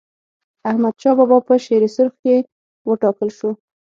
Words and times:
احمدشاه 0.69 1.15
بابا 1.17 1.37
په 1.47 1.53
شیرسرخ 1.65 2.13
کي 2.23 2.37
و 2.87 2.89
ټاکل 3.01 3.29
سو. 3.39 3.49